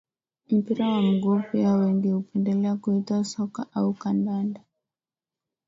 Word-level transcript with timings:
Mpira 0.49 0.87
wa 0.89 1.01
miguu 1.01 1.41
pia 1.51 1.73
wengi 1.73 2.11
hupendelea 2.11 2.75
kuita 2.75 3.23
soka 3.23 3.67
au 3.73 3.93
kandanda 3.93 4.61